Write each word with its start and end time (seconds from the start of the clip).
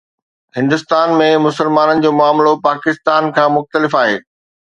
هندستان 0.59 1.13
۾ 1.19 1.27
مسلمانن 1.43 2.01
جو 2.07 2.11
معاملو 2.21 2.55
پاڪستان 2.65 3.31
کان 3.37 3.55
مختلف 3.59 4.01
آهي. 4.03 4.19